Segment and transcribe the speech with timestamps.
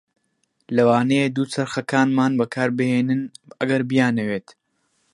[0.75, 3.21] لەوانەیە دووچەرخەکانمان بەکاربهێنن
[3.59, 4.47] ئەگەر بیانەوێت.